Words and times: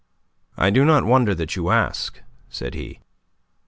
"I 0.57 0.71
do 0.71 0.83
not 0.83 1.05
wonder 1.05 1.35
that 1.35 1.55
you 1.55 1.69
ask," 1.69 2.23
said 2.49 2.73
he. 2.73 3.01